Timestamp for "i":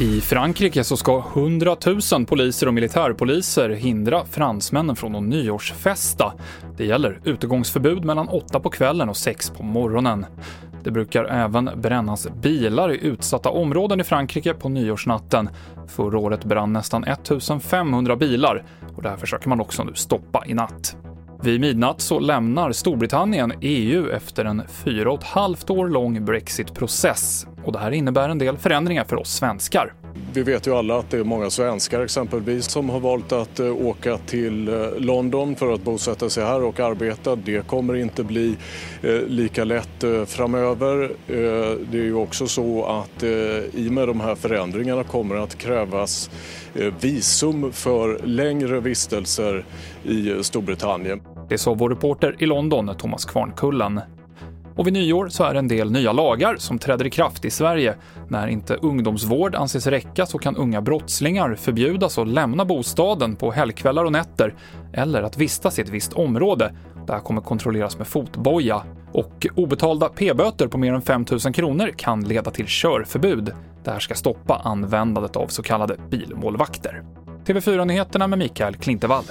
0.00-0.20, 12.92-13.06, 14.00-14.04, 20.46-20.54, 43.22-43.88, 50.04-50.44, 52.38-52.46, 57.06-57.10, 57.44-57.50, 65.78-65.82